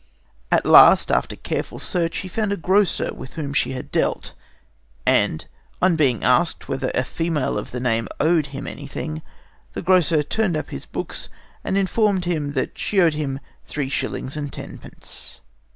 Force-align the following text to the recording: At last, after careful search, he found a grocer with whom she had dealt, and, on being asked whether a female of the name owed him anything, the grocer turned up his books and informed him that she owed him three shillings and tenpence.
At 0.51 0.65
last, 0.65 1.11
after 1.11 1.35
careful 1.35 1.77
search, 1.77 2.17
he 2.17 2.27
found 2.27 2.51
a 2.51 2.57
grocer 2.57 3.13
with 3.13 3.33
whom 3.33 3.53
she 3.53 3.73
had 3.73 3.91
dealt, 3.91 4.33
and, 5.05 5.45
on 5.79 5.95
being 5.95 6.23
asked 6.23 6.67
whether 6.67 6.89
a 6.95 7.03
female 7.03 7.55
of 7.55 7.69
the 7.69 7.79
name 7.79 8.07
owed 8.19 8.47
him 8.47 8.65
anything, 8.65 9.21
the 9.73 9.83
grocer 9.83 10.23
turned 10.23 10.57
up 10.57 10.71
his 10.71 10.87
books 10.87 11.29
and 11.63 11.77
informed 11.77 12.25
him 12.25 12.53
that 12.53 12.79
she 12.79 12.99
owed 12.99 13.13
him 13.13 13.39
three 13.67 13.89
shillings 13.89 14.35
and 14.35 14.51
tenpence. 14.51 15.39